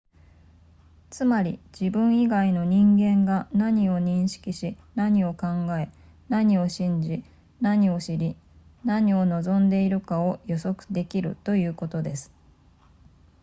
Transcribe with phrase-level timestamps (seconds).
[1.11, 5.91] つまり自分以外の人間が何を認識し何を考え
[6.27, 7.23] 何を信じ
[7.59, 8.35] 何を知り
[8.83, 12.31] 何を望んでいるかを予測できるということです